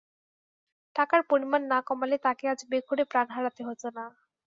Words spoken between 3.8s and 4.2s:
না।